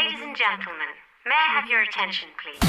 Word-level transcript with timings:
Ladies 0.00 0.20
and 0.22 0.36
gentlemen, 0.36 0.86
may 1.26 1.34
I 1.34 1.60
have 1.60 1.68
your 1.68 1.82
attention, 1.82 2.28
please? 2.40 2.60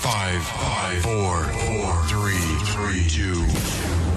Five, 0.00 0.42
five, 0.42 1.02
four, 1.02 1.44
four, 1.44 2.02
three, 2.04 2.34
three, 2.66 3.08
two, 3.08 3.40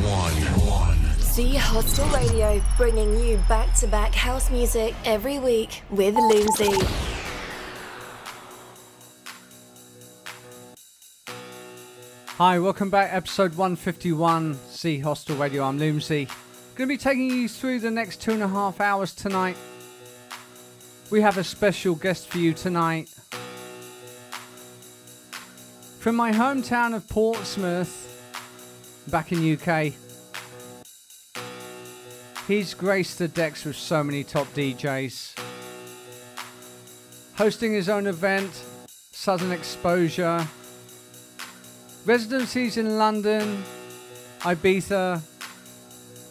one, 0.03 0.33
one. 0.67 0.97
Z 1.21 1.55
Hostel 1.55 2.05
Radio, 2.07 2.61
bringing 2.75 3.17
you 3.19 3.37
back 3.47 3.73
to 3.75 3.87
back 3.87 4.13
house 4.13 4.51
music 4.51 4.93
every 5.05 5.39
week 5.39 5.83
with 5.89 6.15
Loomsy. 6.15 6.85
Hi, 12.37 12.59
welcome 12.59 12.89
back. 12.89 13.13
Episode 13.13 13.55
151, 13.55 14.59
Z 14.69 14.99
Hostel 14.99 15.37
Radio. 15.37 15.63
I'm 15.63 15.79
Loomsy. 15.79 16.27
Going 16.75 16.89
to 16.89 16.93
be 16.93 16.97
taking 16.97 17.29
you 17.29 17.47
through 17.47 17.79
the 17.79 17.91
next 17.91 18.21
two 18.21 18.31
and 18.31 18.43
a 18.43 18.49
half 18.49 18.81
hours 18.81 19.13
tonight. 19.15 19.55
We 21.11 21.19
have 21.19 21.37
a 21.37 21.43
special 21.43 21.93
guest 21.93 22.29
for 22.29 22.37
you 22.37 22.53
tonight. 22.53 23.13
From 25.99 26.15
my 26.15 26.31
hometown 26.31 26.95
of 26.95 27.05
Portsmouth, 27.09 28.07
back 29.09 29.33
in 29.33 29.59
UK, 29.59 29.91
he's 32.47 32.73
graced 32.73 33.19
the 33.19 33.27
decks 33.27 33.65
with 33.65 33.75
so 33.75 34.01
many 34.05 34.23
top 34.23 34.47
DJs. 34.53 35.37
Hosting 37.35 37.73
his 37.73 37.89
own 37.89 38.07
event, 38.07 38.63
Southern 39.11 39.51
Exposure, 39.51 40.47
residencies 42.05 42.77
in 42.77 42.97
London, 42.97 43.61
Ibiza, 44.39 45.21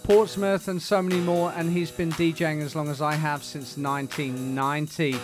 Portsmouth, 0.03 0.69
and 0.69 0.81
so 0.81 1.03
many 1.03 1.21
more. 1.21 1.53
And 1.57 1.71
he's 1.71 1.91
been 1.91 2.11
DJing 2.13 2.63
as 2.63 2.75
long 2.75 2.89
as 2.89 3.01
I 3.01 3.15
have 3.15 3.43
since 3.43 3.77
1990. 3.77 5.17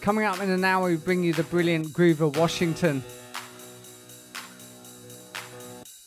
Coming 0.00 0.24
up 0.24 0.40
in 0.40 0.50
an 0.50 0.64
hour, 0.64 0.88
we 0.88 0.96
bring 0.96 1.22
you 1.22 1.32
the 1.32 1.44
brilliant 1.44 1.88
Groover 1.88 2.34
Washington. 2.36 3.02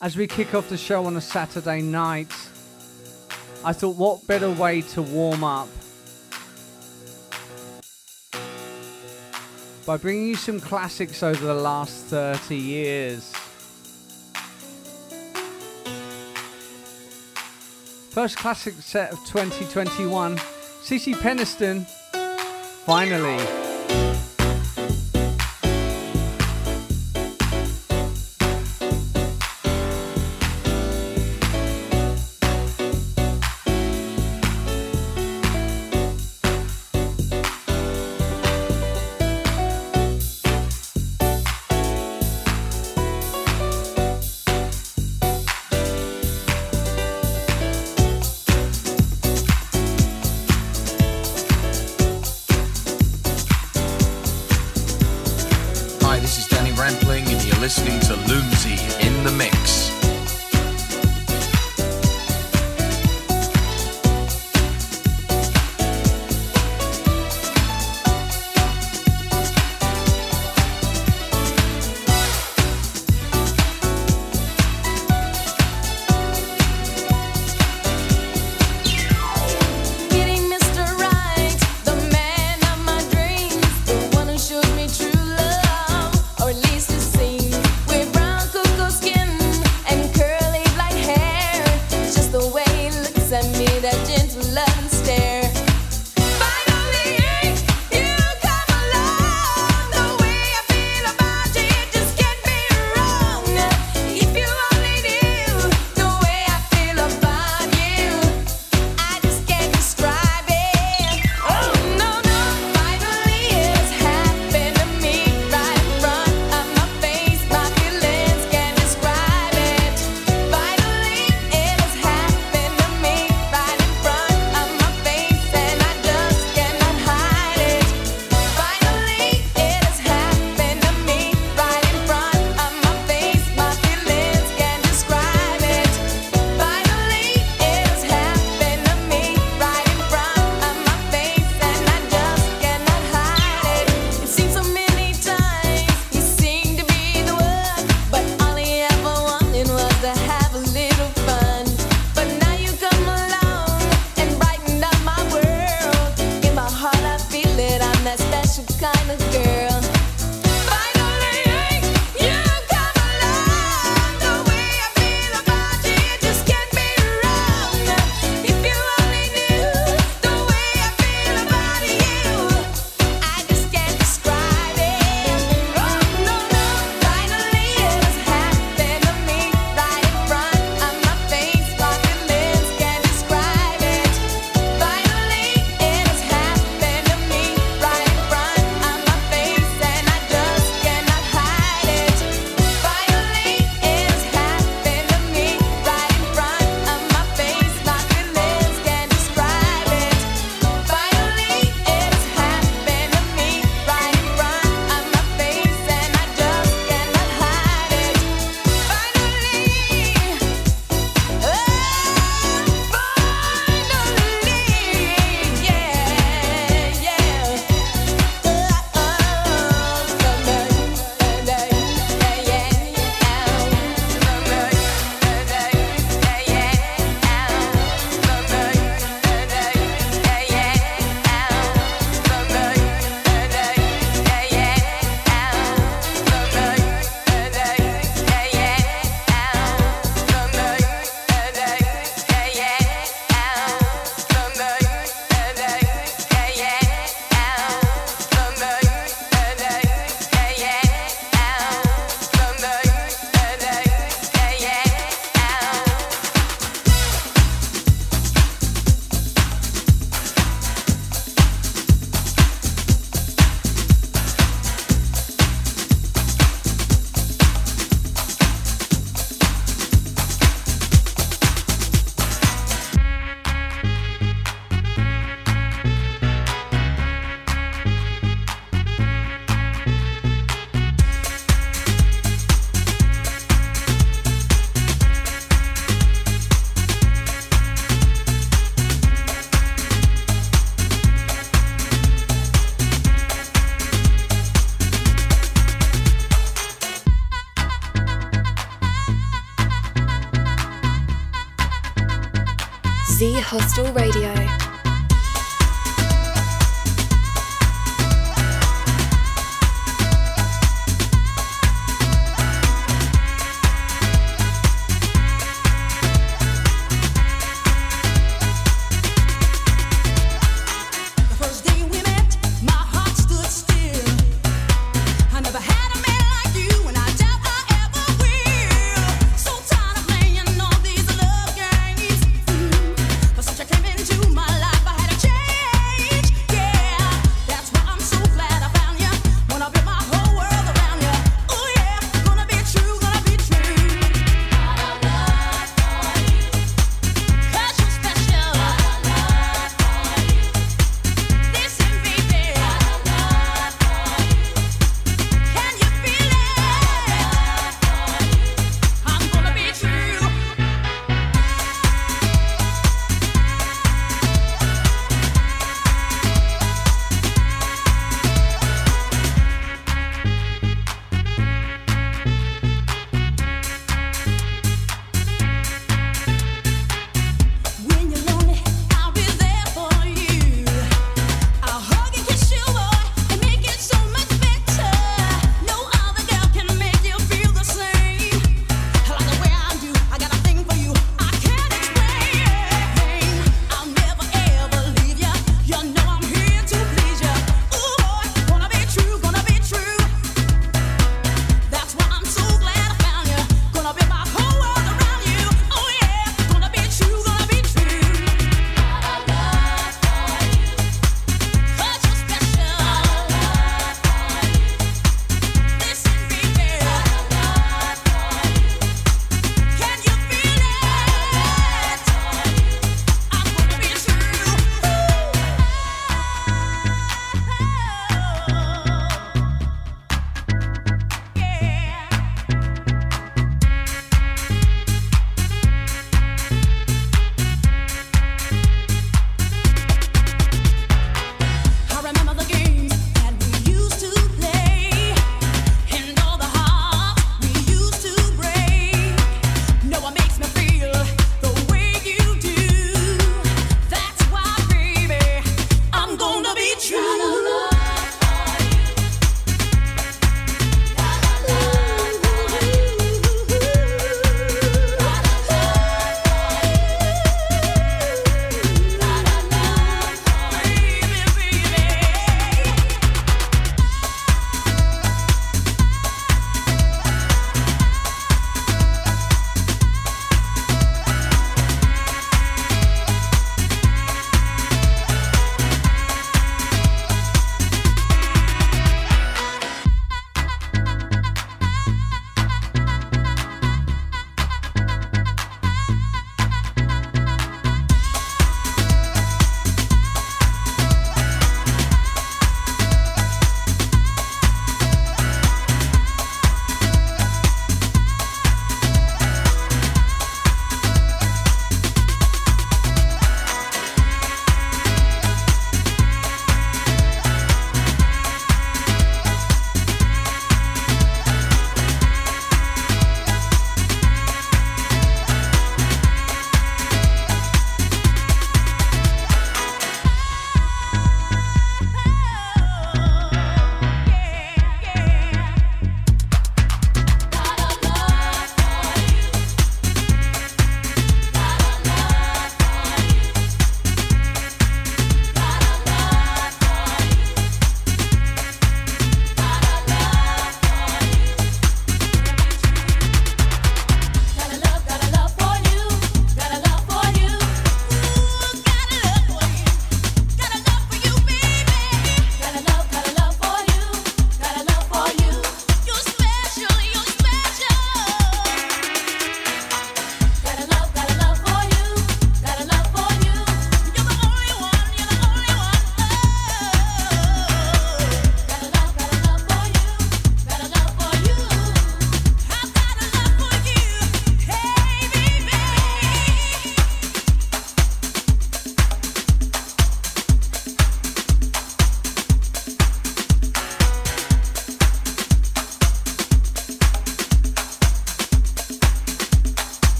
As 0.00 0.16
we 0.16 0.26
kick 0.26 0.54
off 0.54 0.68
the 0.68 0.76
show 0.76 1.06
on 1.06 1.16
a 1.16 1.20
Saturday 1.20 1.80
night, 1.80 2.32
I 3.64 3.72
thought, 3.72 3.96
what 3.96 4.26
better 4.26 4.50
way 4.50 4.82
to 4.82 5.02
warm 5.02 5.42
up 5.42 5.68
by 9.86 9.96
bringing 9.98 10.28
you 10.28 10.36
some 10.36 10.60
classics 10.60 11.22
over 11.22 11.44
the 11.44 11.54
last 11.54 12.06
30 12.06 12.56
years. 12.56 13.32
First 18.14 18.36
classic 18.36 18.74
set 18.74 19.10
of 19.12 19.18
2021, 19.26 20.36
CeCe 20.36 21.14
Peniston, 21.14 21.84
finally. 22.86 23.73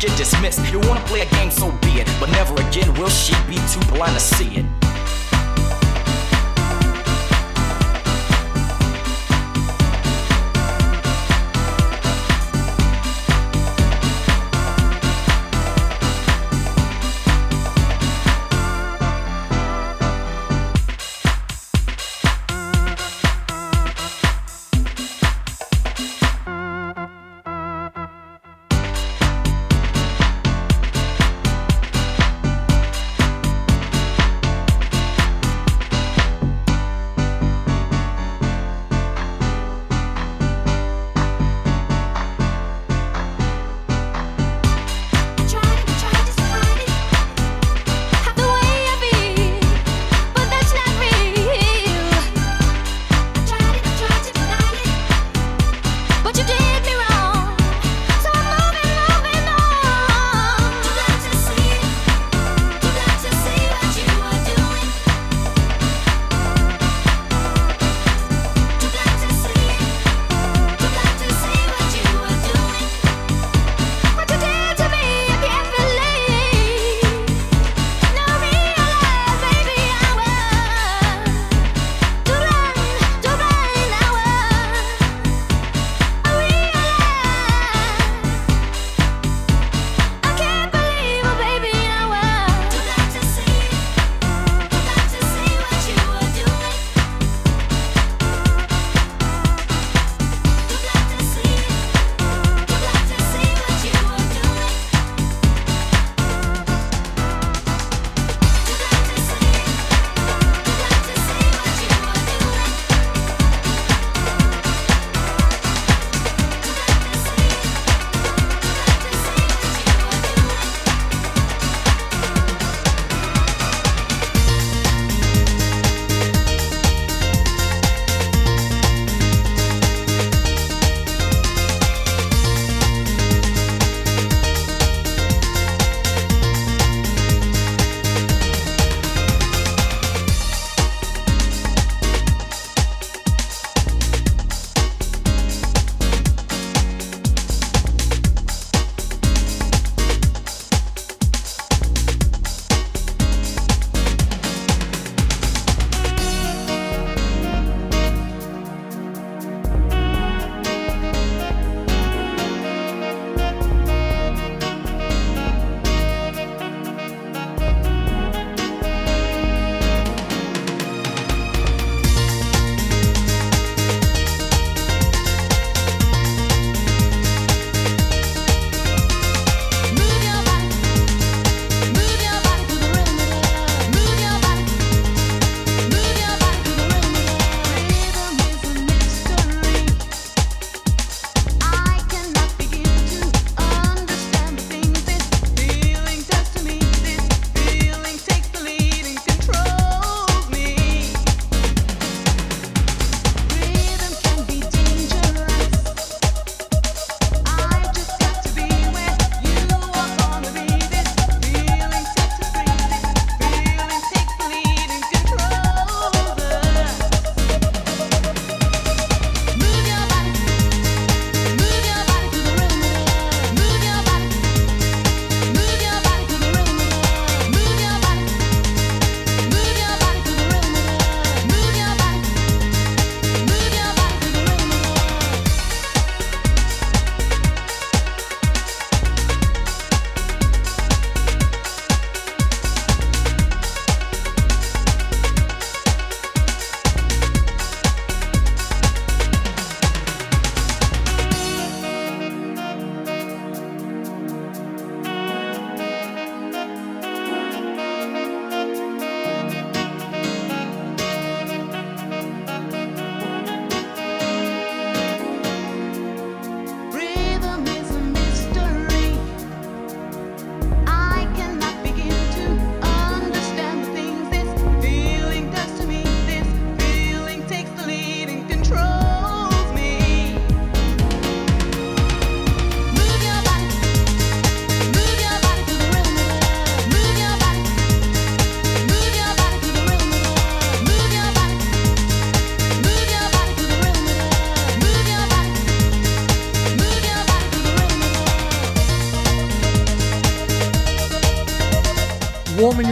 Get 0.00 0.16
dismissed. 0.16 0.37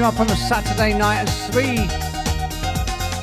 Up 0.06 0.20
on 0.20 0.30
a 0.30 0.36
Saturday 0.36 0.96
night 0.96 1.18
as 1.18 1.48
three 1.48 1.88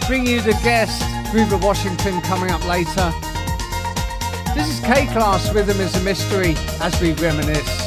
bring 0.05 0.27
you 0.27 0.41
the 0.41 0.51
guest, 0.65 1.01
Groover 1.31 1.57
Washington, 1.63 2.19
coming 2.19 2.51
up 2.51 2.67
later. 2.67 3.09
This 4.53 4.67
is 4.67 4.79
K-Klass, 4.81 5.53
Rhythm 5.55 5.79
is 5.79 5.95
a 5.95 6.01
Mystery, 6.01 6.55
as 6.81 6.99
we 6.99 7.13
reminisce. 7.13 7.82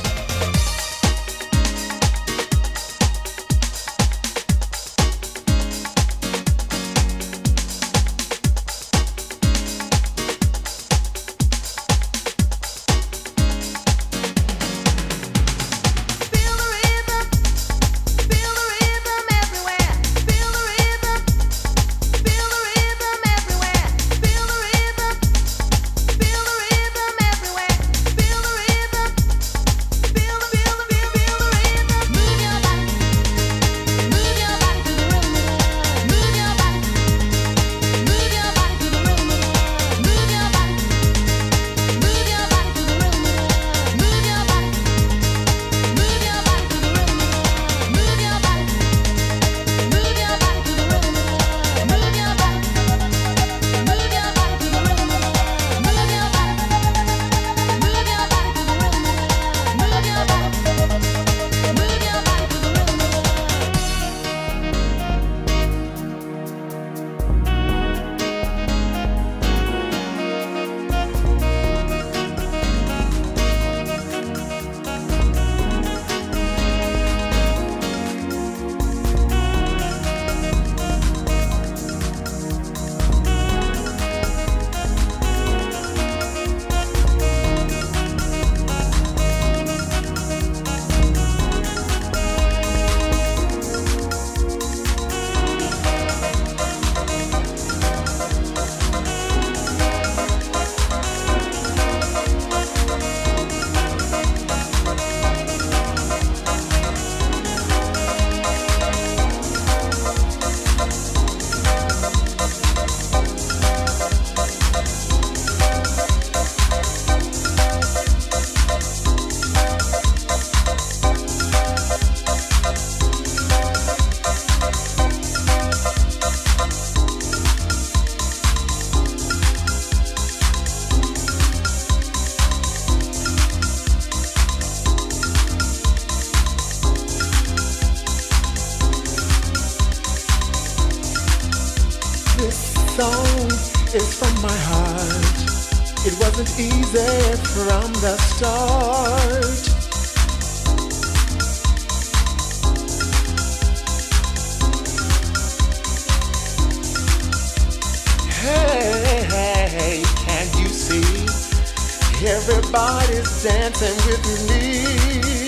is 163.04 163.42
dancing 163.42 163.96
with 164.06 164.48
me. 164.48 165.45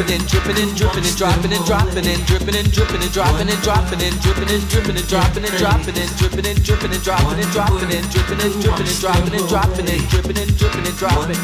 Dropping 0.00 0.16
and 0.16 0.28
dropping 0.28 0.56
and 0.56 0.76
dripping 0.76 1.04
and 1.04 1.16
dripping 1.16 3.02
and 3.02 3.12
dropping 3.12 3.48
and 3.50 3.62
dropping 3.62 4.00
and 4.00 4.20
dripping 4.22 4.48
and 4.48 4.68
dripping 4.70 4.96
and 4.96 5.08
dropping 5.08 5.44
and 5.44 5.56
dropping 5.58 5.98
and 5.98 6.10
dripping 6.16 6.46
and 6.46 6.64
dripping 6.64 6.92
and 6.92 7.02
dropping 7.04 7.38
and 7.38 7.52
dropping 7.52 7.90
and 7.92 8.08
dripping 8.08 8.40
and 8.40 8.54
dripping 8.62 8.86
and 8.88 9.00
dropping 9.00 9.34
and 9.34 9.48
dropping 9.48 9.88
and 9.88 10.08
dripping 10.08 10.38
and 10.38 10.56
dripping 10.56 10.86
and 10.86 10.96
dropping. 10.96 11.40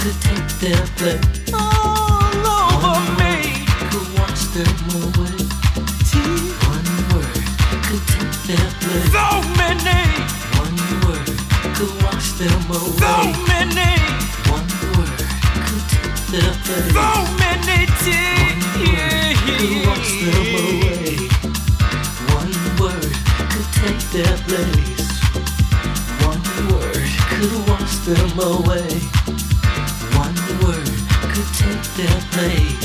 Could 0.00 0.16
take 0.24 0.48
their 0.64 0.80
place 0.96 1.52
all 1.52 2.40
over 2.40 2.96
me. 3.20 3.52
Could 3.92 4.08
wash 4.16 4.44
them 4.56 4.72
away. 4.96 5.36
One 6.72 6.88
word 7.12 7.36
could 7.84 8.04
take 8.08 8.32
their 8.48 8.68
place. 8.80 9.12
So 9.12 9.44
many. 9.60 10.00
One 10.56 10.76
word 11.04 11.28
could 11.76 11.92
wash 12.02 12.32
them 12.40 12.64
away. 12.70 12.96
So 12.96 13.12
many. 13.44 13.92
One 14.48 14.68
word 14.96 15.20
could 15.68 15.84
take 15.92 16.16
their 16.32 16.52
place. 16.64 16.92
So 16.94 17.08
many 17.36 17.47
away. 28.40 28.88
One 30.14 30.34
word 30.62 30.88
could 31.32 31.48
take 31.54 31.82
their 31.96 32.20
place. 32.30 32.77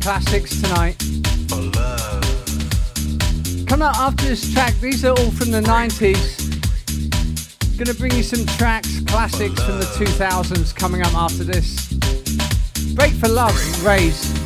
Classics 0.00 0.62
tonight. 0.62 0.96
Coming 3.66 3.86
up 3.86 3.96
after 3.98 4.24
this 4.24 4.52
track, 4.52 4.74
these 4.80 5.04
are 5.04 5.10
all 5.10 5.30
from 5.32 5.50
the 5.50 5.60
90s. 5.60 6.38
Gonna 7.76 7.94
bring 7.94 8.12
you 8.12 8.22
some 8.22 8.46
tracks, 8.56 9.00
classics 9.00 9.62
from 9.62 9.78
the 9.78 9.84
2000s 9.84 10.74
coming 10.74 11.02
up 11.02 11.14
after 11.14 11.44
this. 11.44 11.92
Break 12.94 13.12
for 13.12 13.28
Love, 13.28 13.54
Raze. 13.84 14.39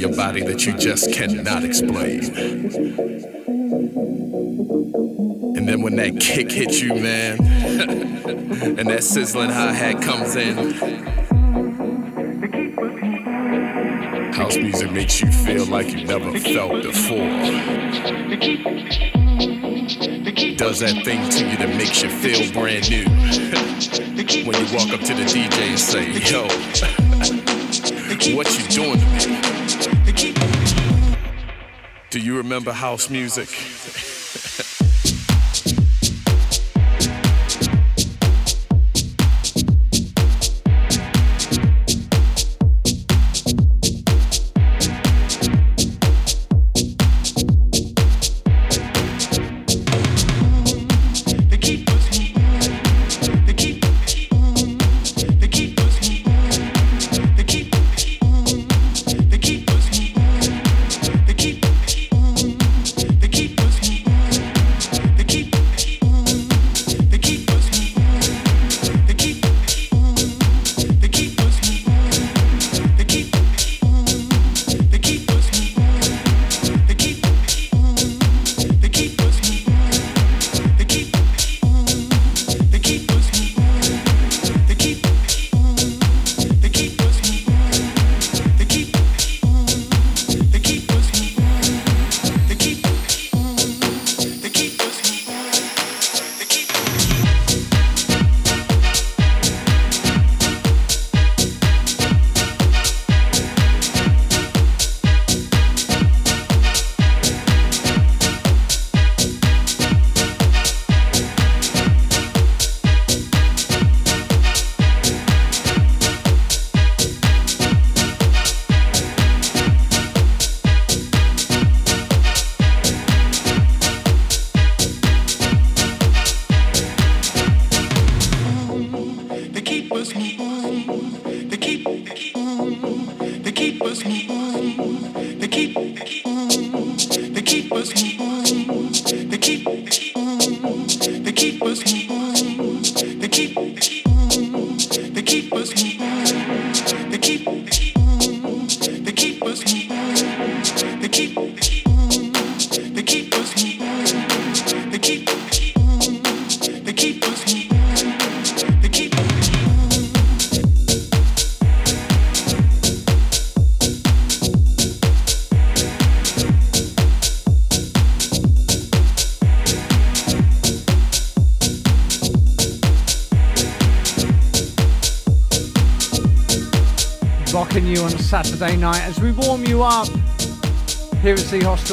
Your 0.00 0.16
body 0.16 0.42
that 0.42 0.64
you 0.64 0.72
just 0.78 1.12
cannot 1.12 1.62
explain. 1.62 2.24
And 5.56 5.68
then 5.68 5.82
when 5.82 5.96
that 5.96 6.18
kick 6.18 6.50
hits 6.50 6.80
you, 6.80 6.94
man, 6.94 7.38
and 8.78 8.88
that 8.88 9.04
sizzling 9.04 9.50
hi 9.50 9.72
hat 9.72 10.00
comes 10.00 10.36
in, 10.36 10.72
house 14.32 14.56
music 14.56 14.90
makes 14.90 15.20
you 15.20 15.30
feel 15.30 15.66
like 15.66 15.88
you 15.92 16.06
never 16.06 16.32
felt 16.40 16.82
before. 16.82 17.28
Does 20.56 20.80
that 20.80 21.02
thing 21.04 21.28
to 21.28 21.46
you 21.46 21.56
that 21.58 21.74
makes 21.76 22.02
you 22.02 22.08
feel 22.08 22.50
brand 22.52 22.88
new. 22.88 23.04
when 24.46 24.56
you 24.56 24.74
walk 24.74 24.90
up 24.92 25.00
to 25.00 25.14
the 25.14 25.24
DJ 25.24 25.68
and 25.68 25.78
say, 25.78 26.10
yo, 26.30 26.42
what 28.36 28.58
you 28.58 28.66
doing 28.68 29.00
to 29.18 29.28
me? 29.28 29.59
Remember 32.50 32.72
house 32.72 33.08
music? 33.08 33.49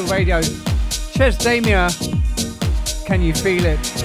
Radio. 0.06 0.40
Chez 0.40 1.36
Damier, 1.38 1.88
can 3.06 3.22
you 3.22 3.32
feel 3.32 3.64
it? 3.64 3.97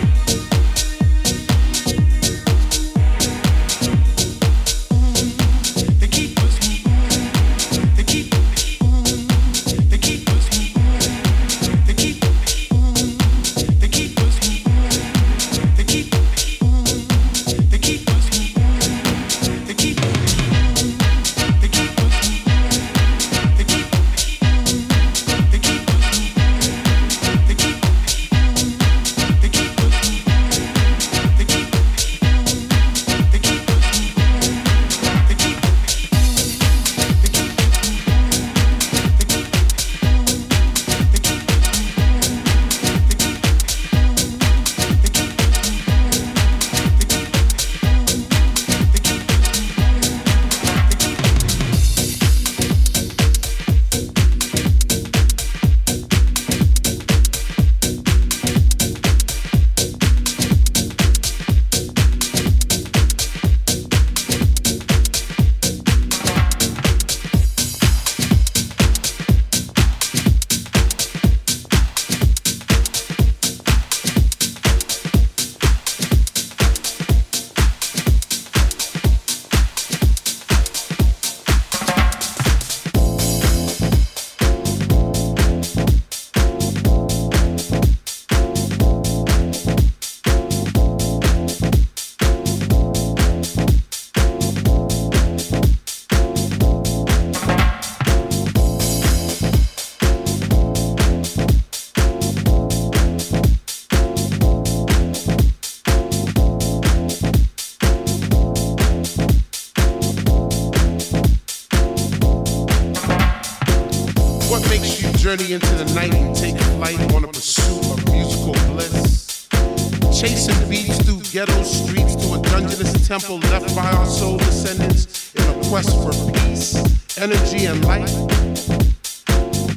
temple 123.20 123.38
left 123.51 123.76
by 123.76 123.91
our 123.91 124.07
soul 124.07 124.38
descendants 124.38 125.36
in 125.36 125.43
a 125.43 125.70
quest 125.70 125.91
for 126.01 126.11
peace, 126.34 126.74
energy, 127.16 127.68
and 127.68 127.86
light? 127.86 128.09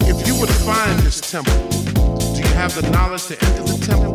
If 0.09 0.26
you 0.26 0.41
were 0.41 0.47
to 0.47 0.59
find 0.64 0.99
this 1.01 1.20
temple, 1.20 1.53
do 2.32 2.41
you 2.41 2.55
have 2.55 2.74
the 2.74 2.89
knowledge 2.93 3.26
to 3.26 3.34
enter 3.45 3.62
the 3.64 3.76
temple? 3.84 4.14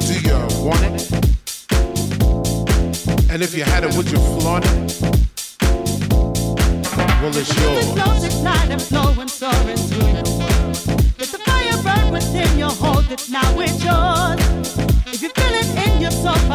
Do 0.00 0.14
you 0.20 0.36
want 0.62 0.84
it? 0.84 1.00
And 3.30 3.40
if 3.40 3.56
you 3.56 3.64
had 3.64 3.82
it, 3.84 3.96
would 3.96 4.10
you 4.10 4.18
flaunt 4.38 4.66
it? 4.66 5.00
Well, 7.22 7.34
it's 7.34 7.56
yours. 7.58 7.86
The 7.86 7.92
flows 7.94 8.24
at 8.24 8.42
night 8.44 8.70
and 8.70 8.82
flowing, 8.82 9.28
soaring 9.28 9.78
to 9.78 9.94
the 9.94 10.28
world. 10.38 10.76
Let 11.18 11.28
the 11.34 11.38
fire 11.38 11.82
burn 11.82 12.12
within 12.12 12.58
your 12.58 12.68
hold 12.68 13.10
it, 13.10 13.30
now 13.30 13.58
it's 13.58 13.82
yours 13.82 14.49
up 16.24 16.50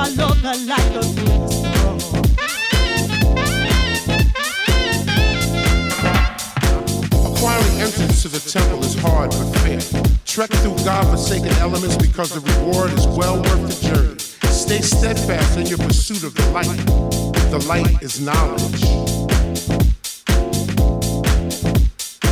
Entrance 7.86 8.24
to 8.24 8.30
the 8.30 8.40
temple 8.40 8.84
is 8.84 8.96
hard 8.96 9.30
but 9.30 9.54
fair. 9.60 9.80
Trek 10.26 10.50
through 10.50 10.76
godforsaken 10.84 11.54
elements 11.60 11.96
because 11.96 12.32
the 12.32 12.40
reward 12.40 12.92
is 12.94 13.06
well 13.06 13.36
worth 13.36 13.80
the 13.80 13.88
journey. 13.88 14.18
Stay 14.52 14.82
steadfast 14.82 15.56
in 15.60 15.68
your 15.68 15.78
pursuit 15.78 16.24
of 16.24 16.34
the 16.34 16.50
light. 16.50 16.66
The 17.52 17.64
light 17.68 18.02
is 18.02 18.20
knowledge. 18.20 18.82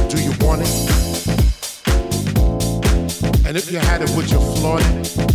Do 0.10 0.18
you 0.24 0.34
want 0.44 0.64
it? 0.64 0.74
And 3.46 3.56
if 3.56 3.72
you 3.72 3.78
had 3.78 4.02
it, 4.02 4.10
would 4.16 4.32
you 4.32 4.40
flaunt 4.58 4.84
it? 4.86 5.33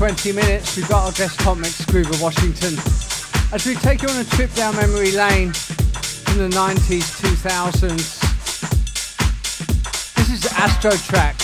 20 0.00 0.32
minutes, 0.32 0.78
we've 0.78 0.88
got 0.88 1.04
our 1.04 1.12
guest 1.12 1.38
mix, 1.58 1.84
Groover 1.84 2.22
Washington, 2.22 2.72
as 3.52 3.66
we 3.66 3.74
take 3.74 4.00
you 4.00 4.08
on 4.08 4.16
a 4.16 4.24
trip 4.24 4.50
down 4.54 4.74
memory 4.74 5.12
lane 5.12 5.48
in 5.48 6.38
the 6.38 6.48
90s, 6.48 7.20
2000s. 7.20 8.18
This 10.14 10.30
is 10.30 10.46
Astro 10.54 10.92
Tracks. 10.92 11.39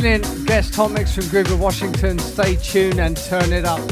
Brilliant 0.00 0.46
guest 0.46 0.74
hot 0.76 0.92
mix 0.92 1.14
from 1.14 1.24
Groover 1.24 1.58
Washington. 1.58 2.18
Stay 2.18 2.56
tuned 2.56 2.98
and 2.98 3.14
turn 3.18 3.52
it 3.52 3.66
up. 3.66 3.86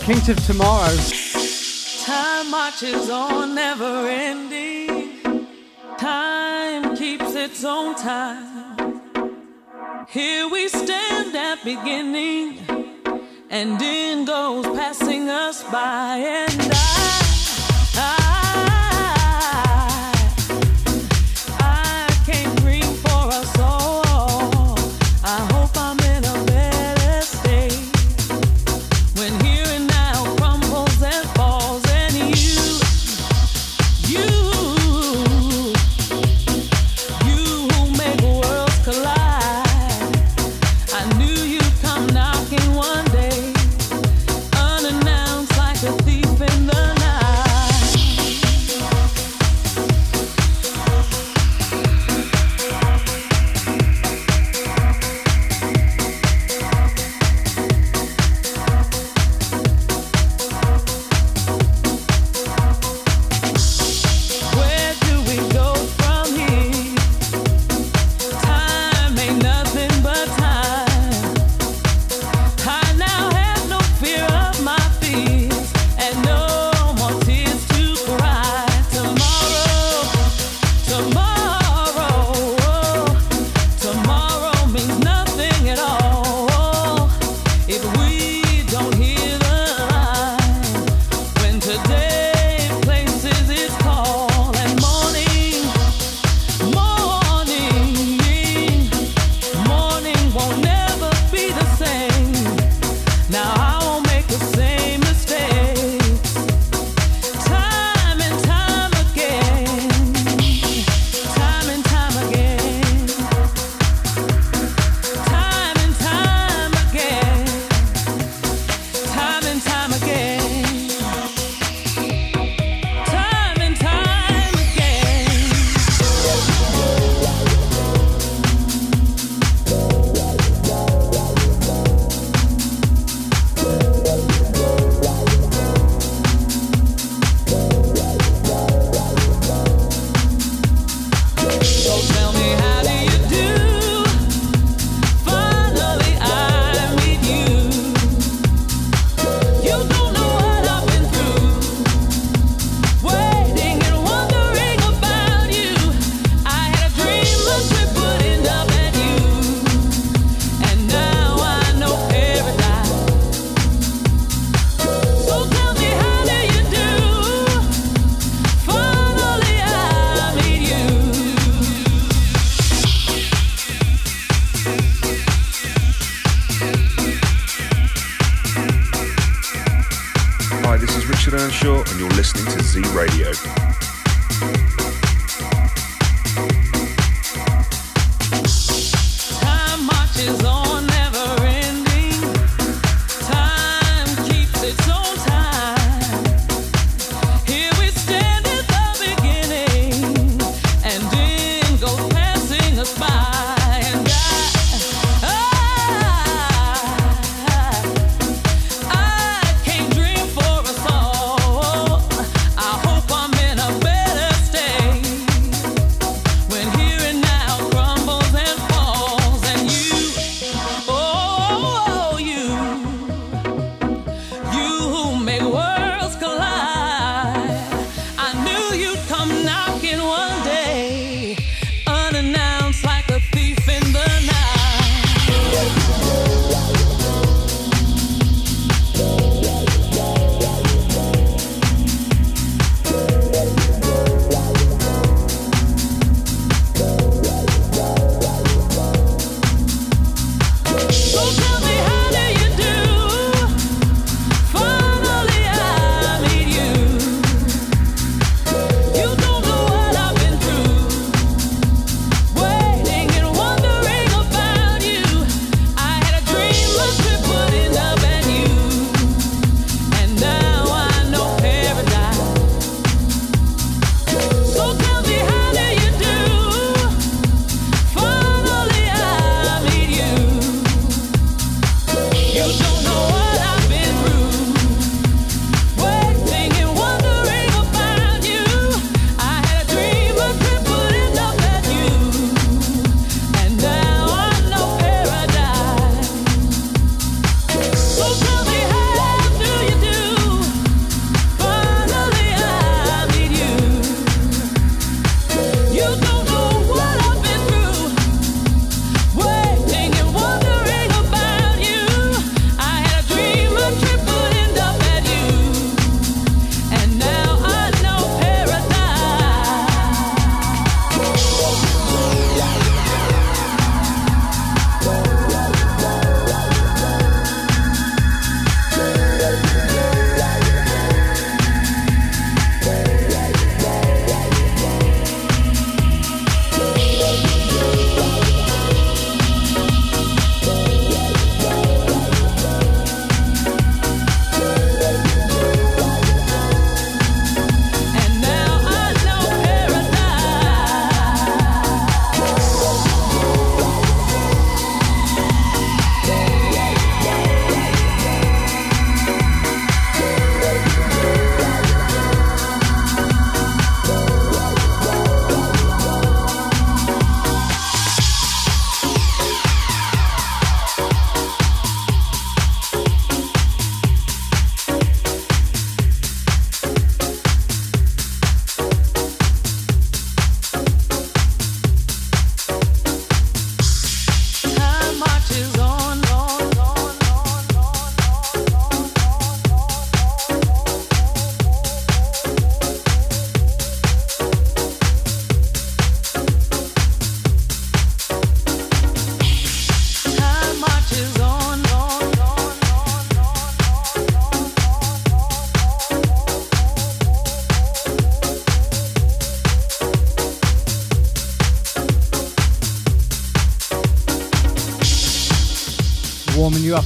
Kings 0.00 0.30
of 0.30 0.38
Tomorrow. 0.46 0.96
Time 2.06 2.50
marches 2.50 3.10
on, 3.10 3.54
never 3.54 4.08
ending. 4.08 5.46
Time 5.98 6.96
keeps 6.96 7.34
its 7.34 7.62
own 7.64 7.94
time. 7.96 9.02
Here 10.08 10.48
we 10.48 10.68
stand 10.68 11.36
at 11.36 11.62
beginning, 11.62 12.66
and 13.50 13.82
in 13.82 14.24
goes 14.24 14.64
passing 14.68 15.28
us 15.28 15.62
by, 15.64 16.16
and 16.16 16.72
I. 16.72 17.25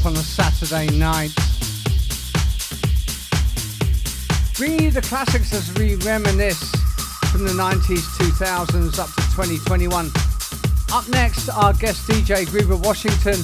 up 0.01 0.07
on 0.07 0.13
a 0.15 0.19
Saturday 0.19 0.87
night. 0.99 1.35
Bringing 4.57 4.85
you 4.85 4.91
the 4.91 5.03
classics 5.03 5.53
as 5.53 5.73
we 5.75 5.97
reminisce 5.97 6.71
from 7.31 7.45
the 7.45 7.53
90s, 7.53 8.05
2000s 8.19 8.99
up 8.99 9.09
to 9.09 9.23
2021. 9.37 10.11
Up 10.93 11.09
next, 11.09 11.49
our 11.51 11.73
guest 11.75 12.07
DJ 12.07 12.47
Groover 12.47 12.79
Washington. 12.83 13.37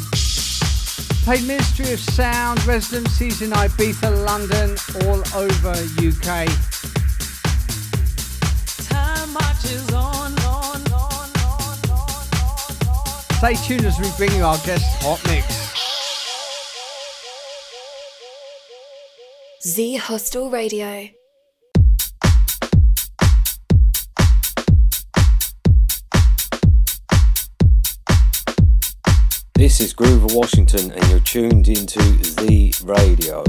Played 1.24 1.46
Ministry 1.46 1.92
of 1.92 2.00
Sound 2.00 2.64
residencies 2.66 3.42
in 3.42 3.50
Ibiza, 3.50 4.24
London, 4.24 4.76
all 5.04 5.20
over 5.36 5.72
UK. 5.98 6.46
Time 8.88 9.32
marches 9.32 9.92
on, 9.92 10.32
on, 10.40 10.80
on, 10.92 11.30
on, 11.50 11.90
on. 11.90 13.20
Stay 13.38 13.54
tuned 13.54 13.84
as 13.84 13.98
we 13.98 14.10
bring 14.16 14.36
you 14.38 14.44
our 14.44 14.58
guest 14.58 15.02
hot 15.02 15.20
mix. 15.26 15.55
Z 19.76 19.96
Hostel 19.96 20.48
Radio. 20.48 21.10
This 29.52 29.82
is 29.82 29.92
Groover 29.92 30.34
Washington, 30.34 30.92
and 30.92 31.10
you're 31.10 31.20
tuned 31.20 31.68
into 31.68 31.98
The 31.98 32.72
Radio. 32.84 33.44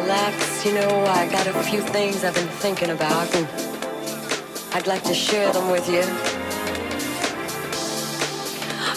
relax. 0.00 0.64
You 0.64 0.74
know, 0.74 1.04
I 1.06 1.28
got 1.30 1.46
a 1.46 1.52
few 1.62 1.80
things 1.80 2.24
I've 2.24 2.34
been 2.34 2.48
thinking 2.64 2.90
about, 2.90 3.34
and 3.34 3.46
I'd 4.74 4.86
like 4.86 5.02
to 5.04 5.14
share 5.14 5.52
them 5.52 5.70
with 5.70 5.88
you. 5.88 6.02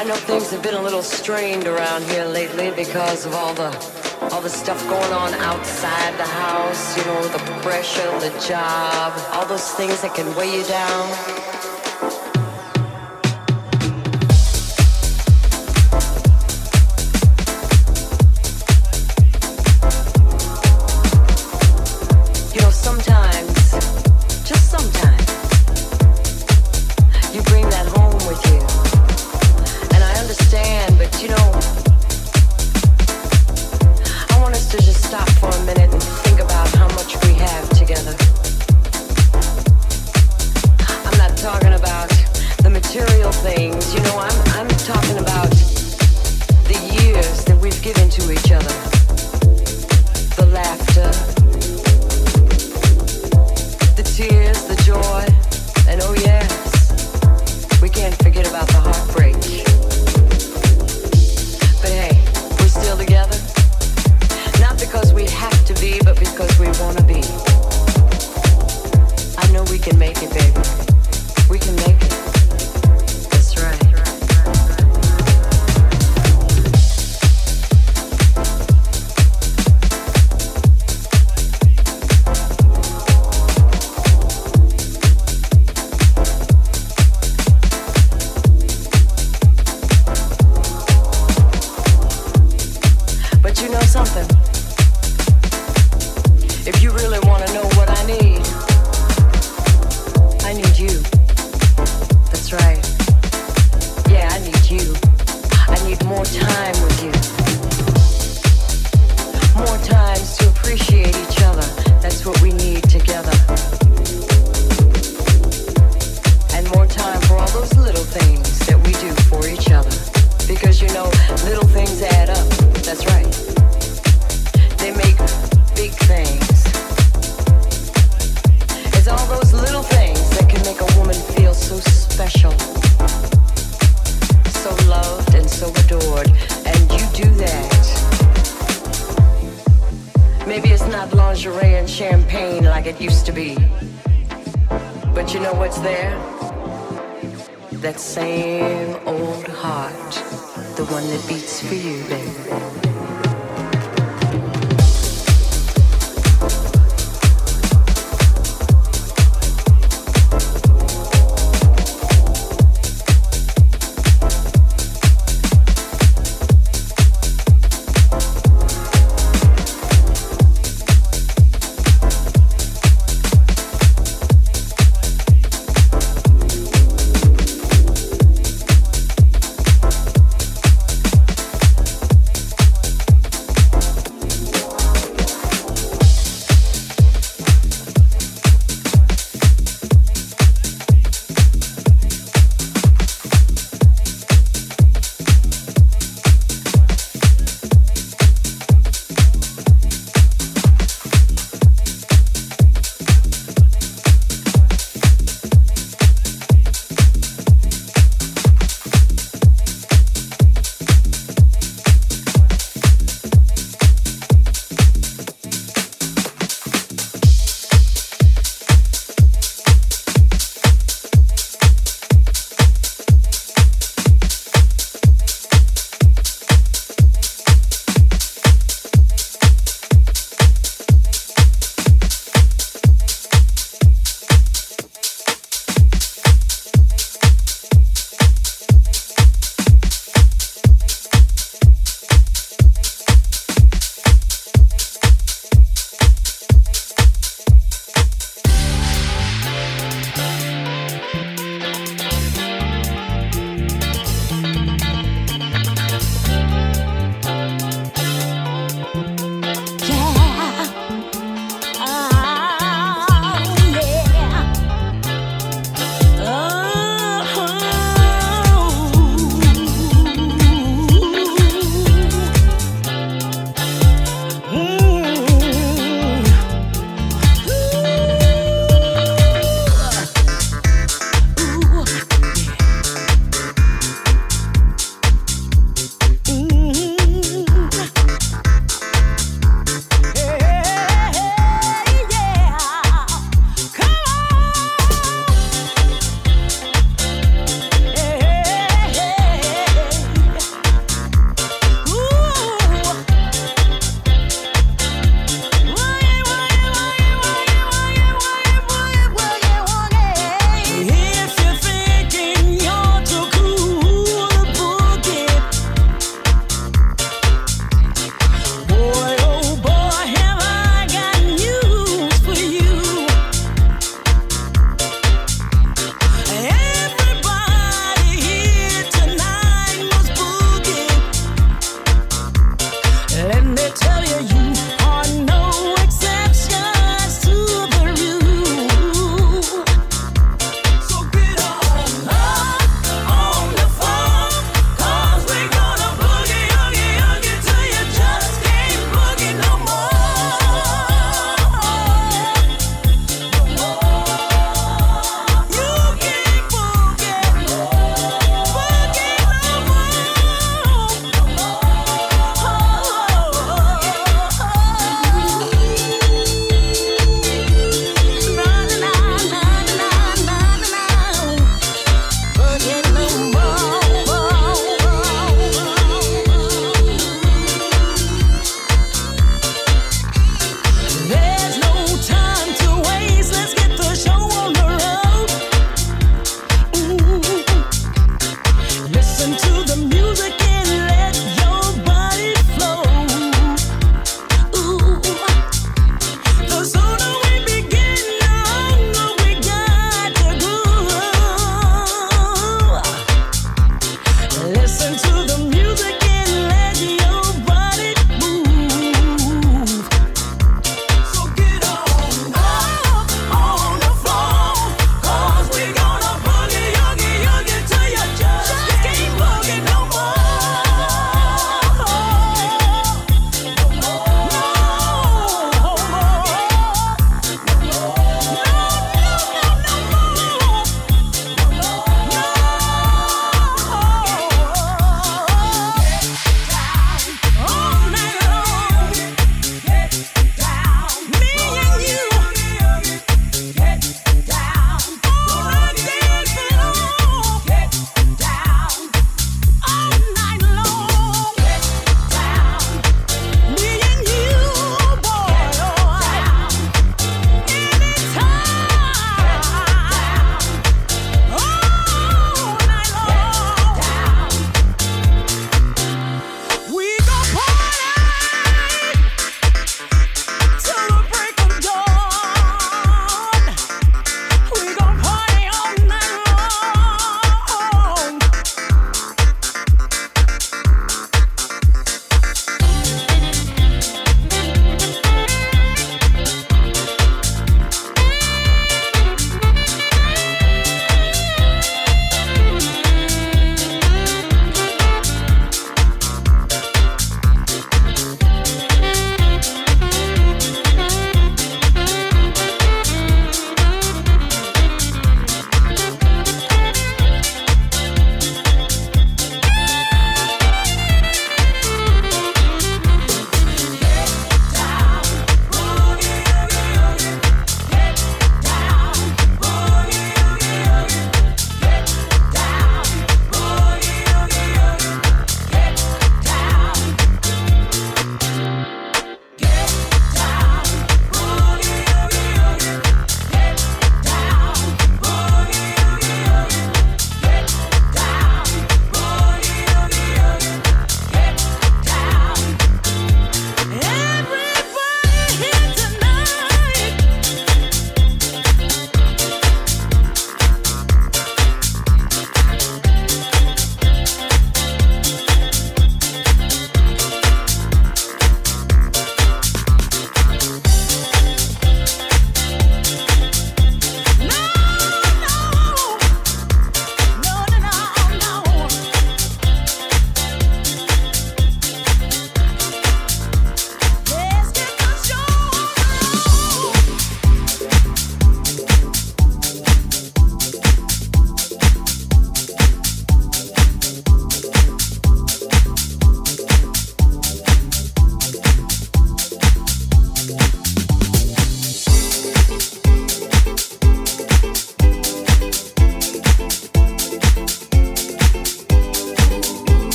I 0.00 0.04
know 0.04 0.14
things 0.14 0.50
have 0.50 0.62
been 0.62 0.74
a 0.74 0.82
little 0.82 1.02
strained 1.02 1.66
around 1.66 2.02
here 2.04 2.24
lately 2.24 2.70
because 2.72 3.26
of 3.26 3.34
all 3.34 3.54
the 3.54 3.70
all 4.30 4.40
the 4.40 4.48
stuff 4.48 4.80
going 4.88 5.12
on 5.12 5.34
outside 5.34 6.16
the 6.16 6.30
house, 6.44 6.96
you 6.96 7.04
know, 7.04 7.22
the 7.28 7.42
pressure, 7.60 8.10
the 8.20 8.32
job, 8.46 9.12
all 9.32 9.46
those 9.46 9.68
things 9.72 10.00
that 10.02 10.14
can 10.14 10.34
weigh 10.36 10.56
you 10.56 10.64
down. 10.64 11.71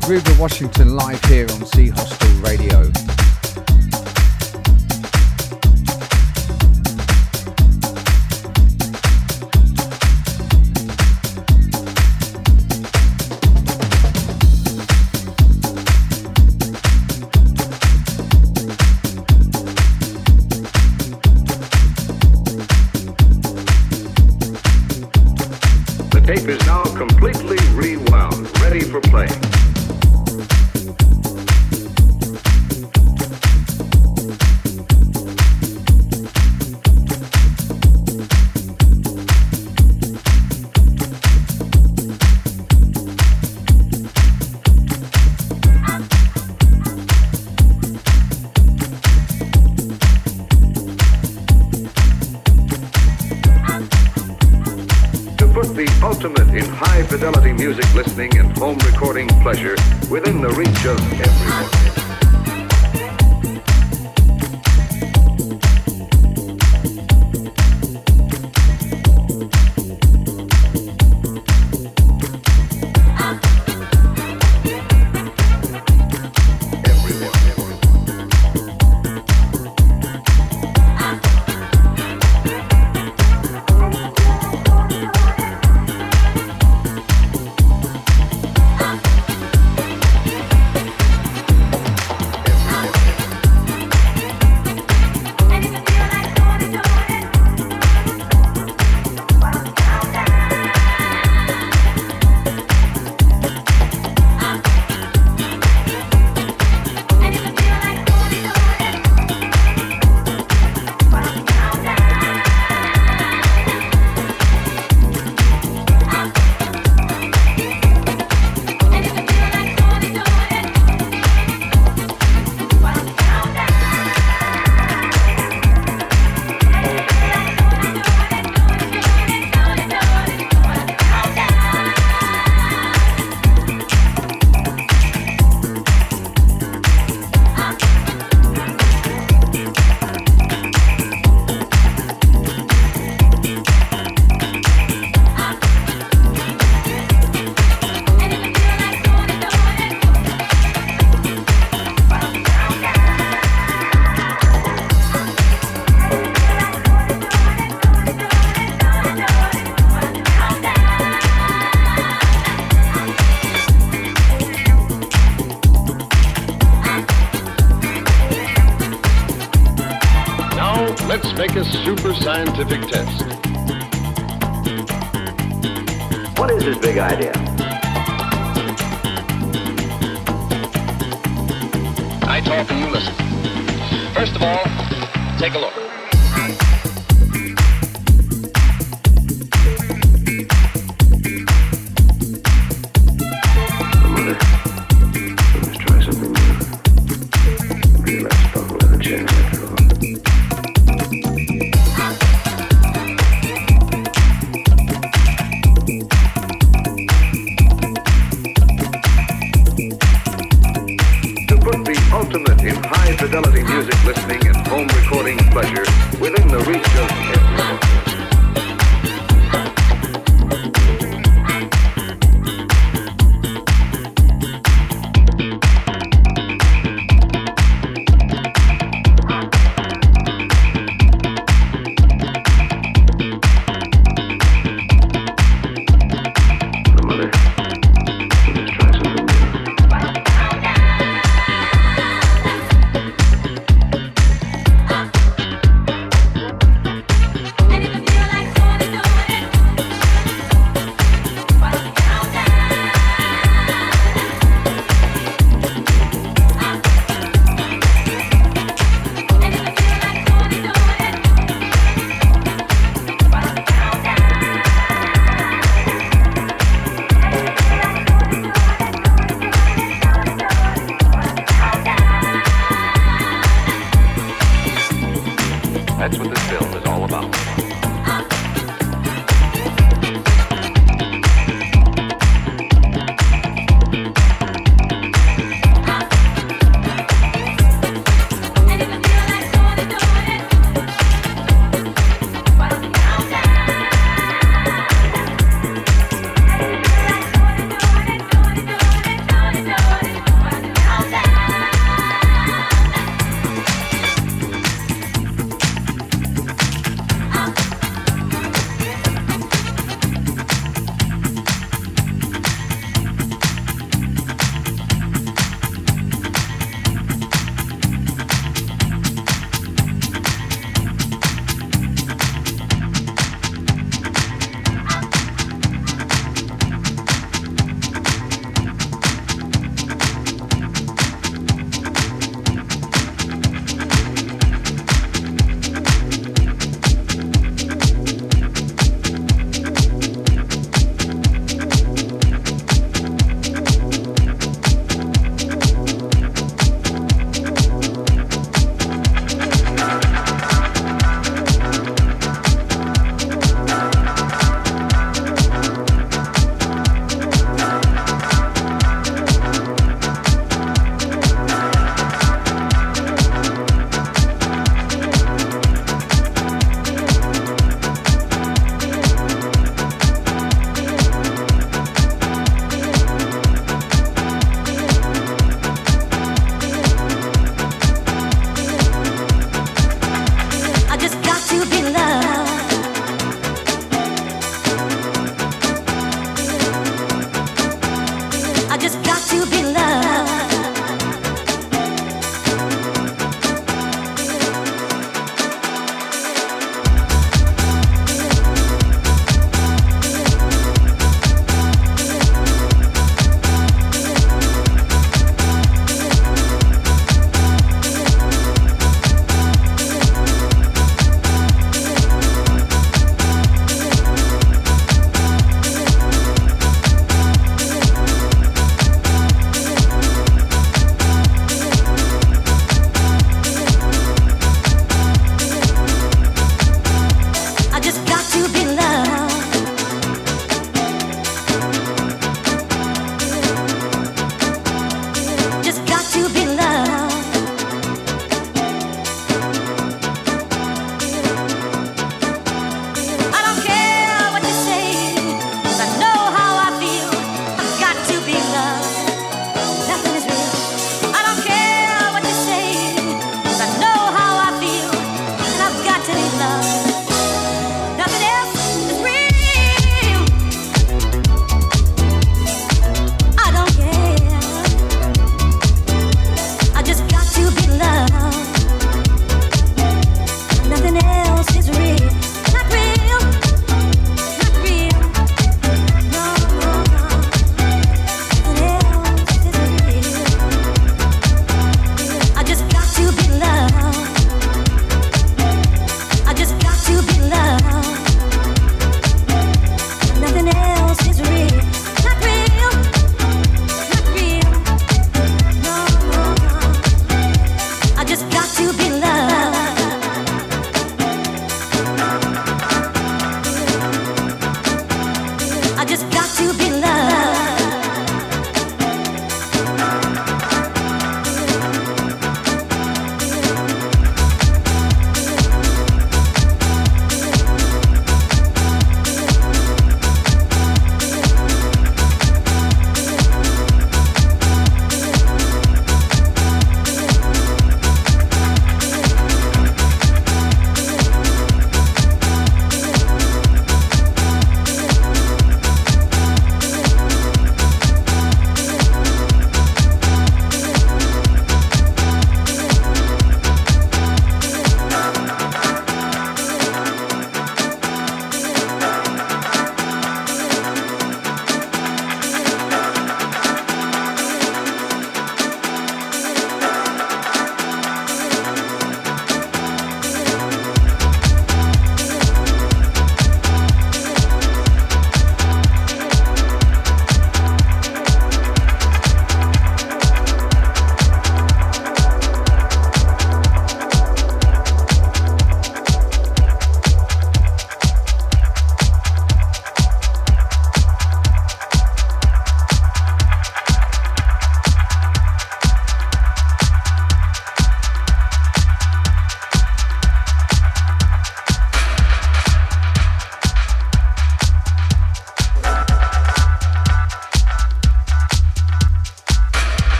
To 0.00 0.06
Groover 0.06 0.38
Washington 0.38 0.96
live 0.96 1.22
here 1.24 1.46
on 1.52 1.64
C 1.66 1.88
Hostel 1.88 2.28
Radio. 2.40 3.25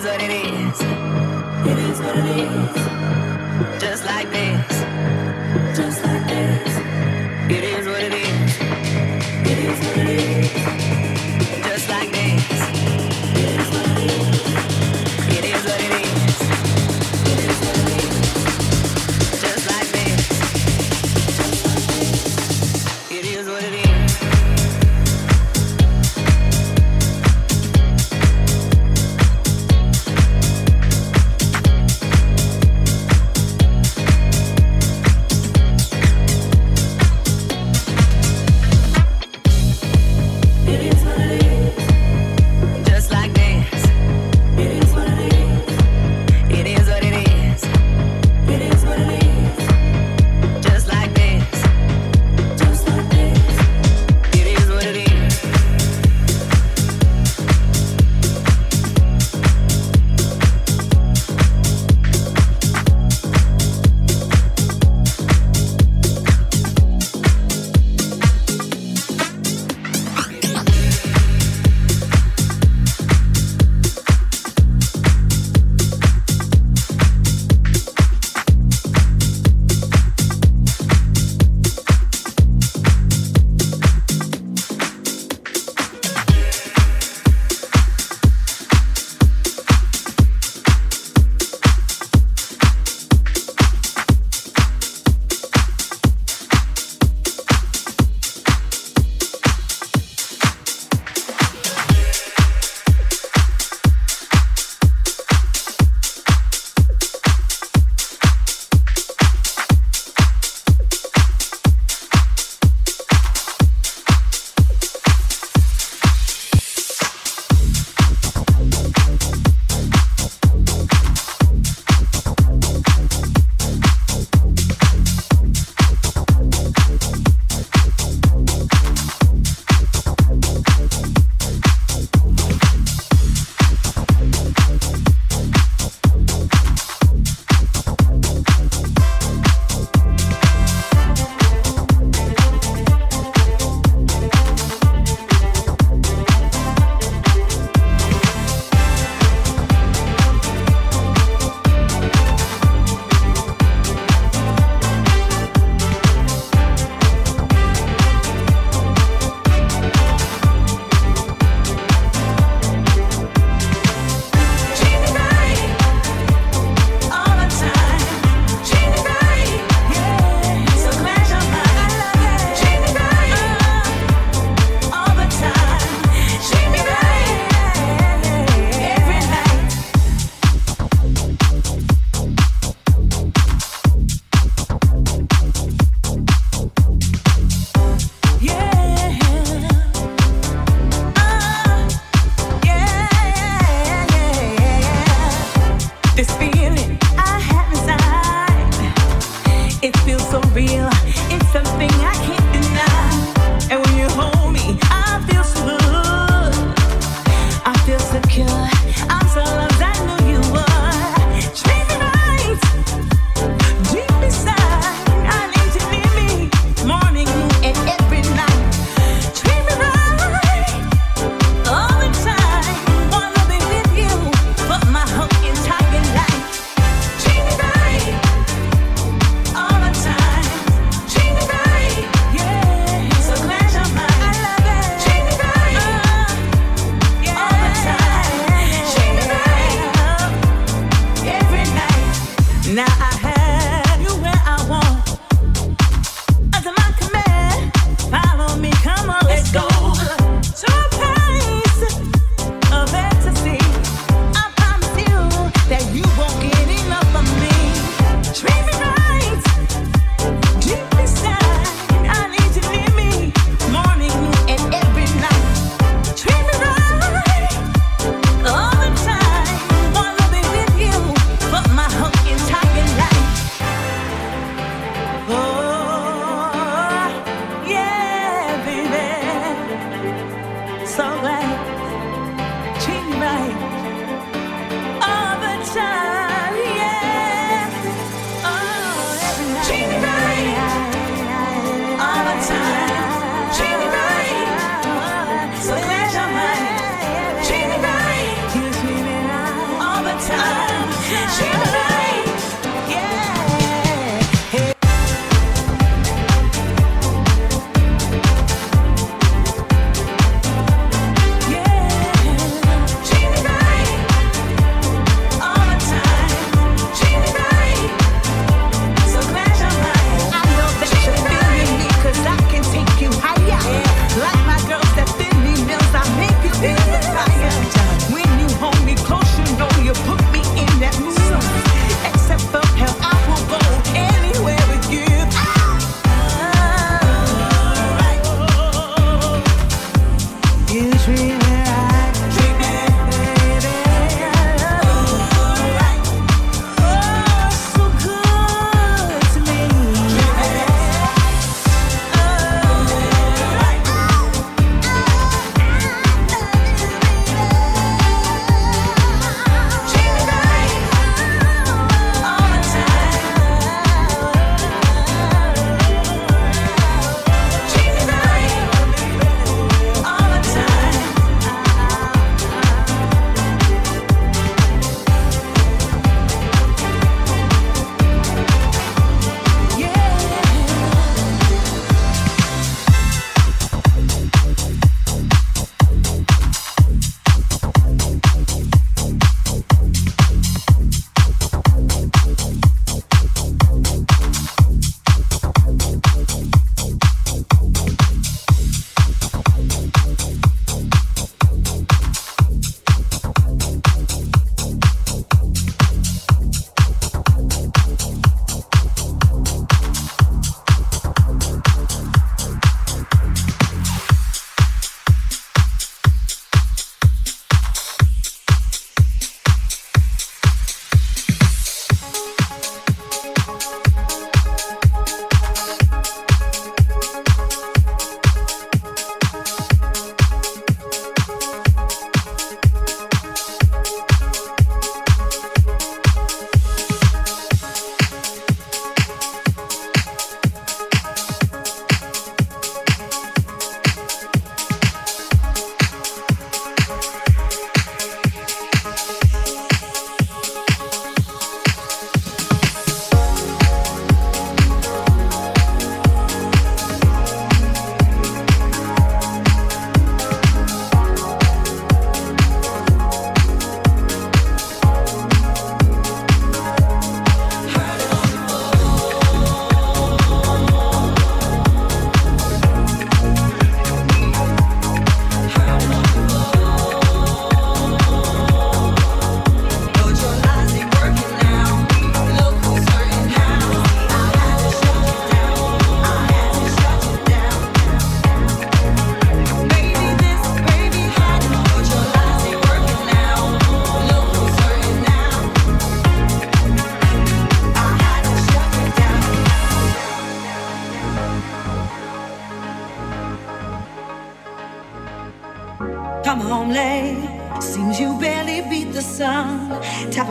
is 0.00 0.06
what 0.06 0.22
it 0.22 0.30
is. 0.30 0.80
It 1.66 1.78
is 1.90 2.00
what 2.00 2.16
it 2.16 2.24
is. 2.24 3.82
Just 3.82 4.06
like 4.06 4.30
this. 4.30 5.19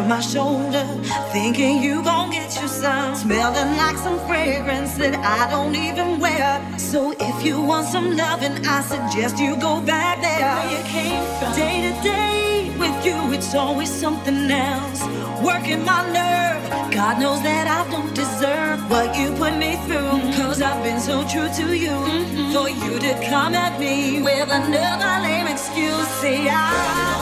My 0.10 0.20
shoulder, 0.20 0.84
thinking 1.32 1.84
you 1.84 2.04
gon' 2.04 2.32
get 2.32 2.60
you 2.60 2.68
some. 2.68 3.14
Smelling 3.16 3.78
like 3.78 3.96
some 3.98 4.20
fragrance 4.28 4.96
that 4.98 5.16
I 5.16 5.48
don't 5.52 5.76
even 5.76 6.20
wear. 6.20 6.50
So 6.80 7.14
if 7.20 7.46
you 7.46 7.62
want 7.62 7.86
some 7.88 8.18
loving, 8.18 8.66
I 8.66 8.82
suggest 8.82 9.38
you 9.38 9.56
go 9.58 9.80
back 9.82 10.20
there. 10.20 10.56
Where 10.56 10.72
you 10.74 10.84
came 10.90 11.24
from. 11.38 11.54
Day 11.54 11.76
to 11.86 11.94
day 12.02 12.76
with 12.80 13.06
you, 13.06 13.18
it's 13.34 13.54
always 13.54 13.92
something 13.92 14.50
else. 14.50 15.02
Working 15.44 15.86
my 15.86 16.02
nerve. 16.12 16.92
God 16.92 17.20
knows 17.22 17.44
that 17.44 17.68
I 17.68 17.82
don't 17.92 18.14
deserve 18.16 18.80
what 18.90 19.16
you 19.16 19.28
put 19.36 19.56
me 19.58 19.76
through. 19.86 20.10
Mm-hmm. 20.18 20.42
Cause 20.42 20.60
I've 20.60 20.84
been 20.84 21.00
so 21.00 21.22
true 21.28 21.50
to 21.60 21.78
you. 21.78 21.92
Mm-hmm. 21.92 22.52
For 22.54 22.68
you 22.68 23.00
to 23.00 23.14
come 23.30 23.54
at 23.54 23.80
me 23.80 24.24
with 24.24 24.50
another 24.50 25.14
lame 25.22 25.46
excuse. 25.46 26.08
See, 26.20 26.50
I 26.50 27.19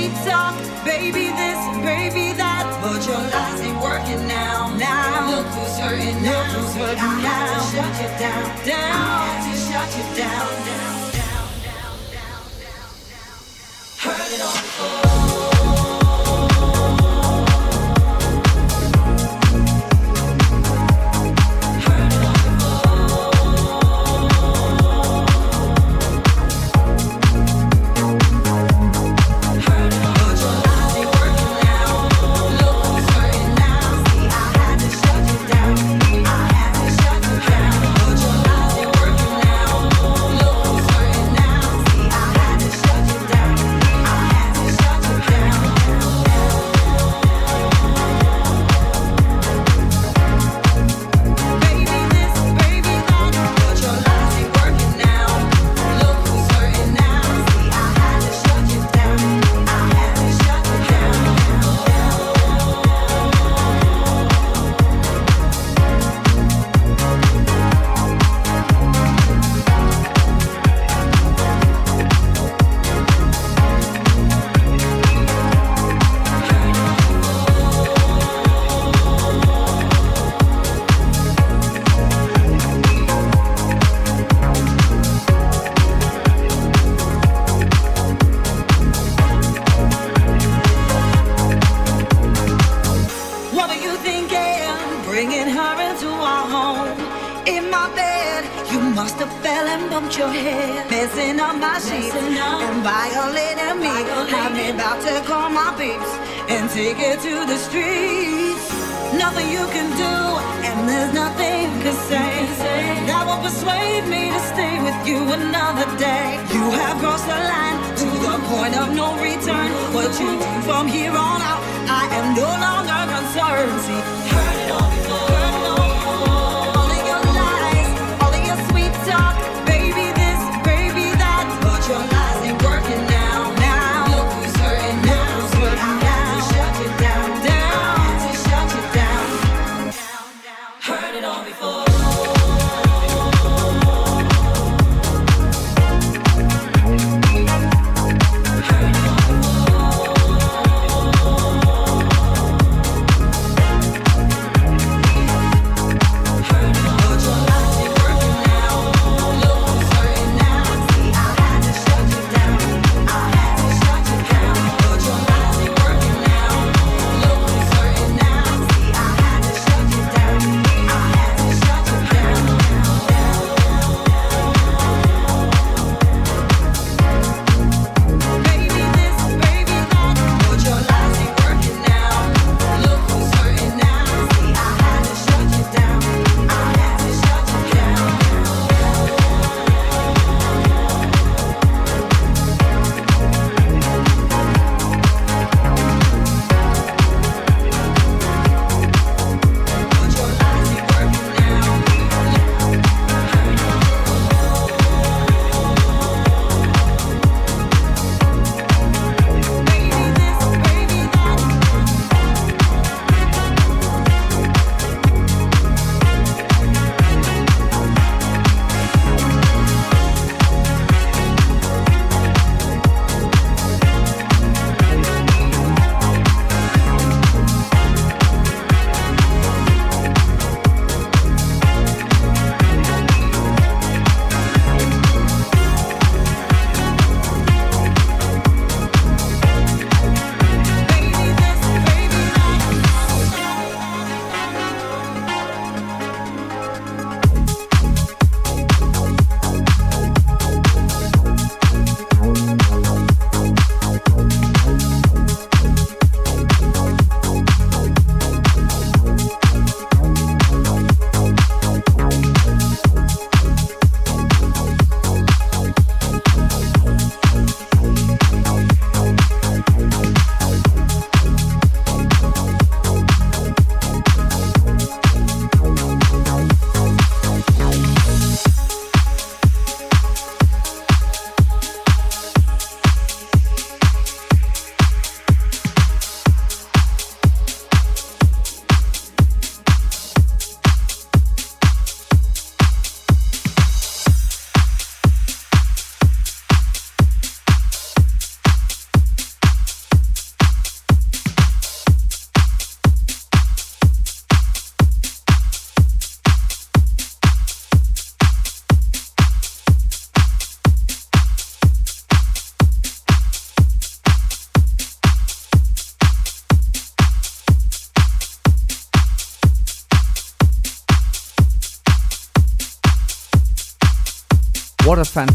sweet 0.00 0.14
talk. 0.24 0.54
Baby 0.84 1.28
this, 1.36 1.60
baby 1.84 2.32
that. 2.36 2.64
But 2.82 3.06
your 3.06 3.18
lies 3.18 3.60
ain't 3.60 3.80
working 3.82 4.26
now. 4.26 4.74
Now, 4.76 5.28
look 5.28 5.46
who's 5.46 5.78
hurting 5.78 6.22
now. 6.22 6.56
Look 6.56 6.64
who's 6.64 6.74
hurting 6.74 6.98
I 6.98 7.22
now. 7.22 7.28
had 7.28 7.52
to 7.52 7.76
shut 7.76 7.92
you 8.00 8.10
down. 8.18 8.66
Down. 8.66 8.92
I 8.92 9.26
had 9.28 9.40
to 9.44 9.54
shut 9.60 9.88
you 9.96 10.16
down. 10.16 10.66
Down. 10.66 10.79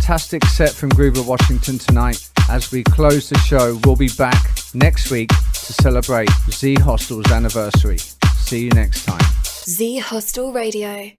Fantastic 0.06 0.46
set 0.46 0.70
from 0.70 0.92
Groover 0.92 1.26
Washington 1.26 1.80
tonight. 1.80 2.30
As 2.48 2.72
we 2.72 2.84
close 2.84 3.28
the 3.28 3.40
show, 3.40 3.80
we'll 3.84 3.96
be 3.96 4.10
back 4.20 4.56
next 4.76 5.10
week 5.10 5.30
to 5.30 5.74
celebrate 5.74 6.30
Z 6.52 6.76
Hostel's 6.76 7.32
anniversary. 7.32 7.98
See 7.98 8.66
you 8.66 8.70
next 8.70 9.06
time. 9.06 9.26
Z 9.44 9.98
Hostel 9.98 10.54
Radio. 10.54 11.10